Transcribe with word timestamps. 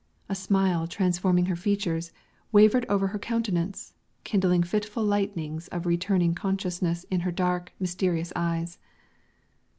A 0.29 0.33
smile, 0.33 0.87
transforming 0.87 1.45
her 1.45 1.55
features, 1.55 2.11
wavered 2.51 2.87
over 2.89 3.09
her 3.09 3.19
countenance, 3.19 3.93
kindling 4.23 4.63
fitful 4.63 5.03
lightnings 5.03 5.67
of 5.67 5.85
returning 5.85 6.33
consciousness 6.33 7.05
in 7.11 7.19
her 7.19 7.31
dark, 7.31 7.71
mysterious 7.79 8.33
eyes. 8.35 8.79